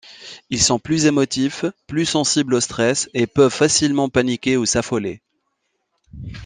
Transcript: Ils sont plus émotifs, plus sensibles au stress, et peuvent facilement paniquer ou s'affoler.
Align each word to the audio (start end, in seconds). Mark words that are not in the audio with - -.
Ils 0.49 0.59
sont 0.63 0.79
plus 0.79 1.05
émotifs, 1.05 1.63
plus 1.85 2.07
sensibles 2.07 2.55
au 2.55 2.59
stress, 2.59 3.07
et 3.13 3.27
peuvent 3.27 3.53
facilement 3.53 4.09
paniquer 4.09 4.57
ou 4.57 4.65
s'affoler. 4.65 5.21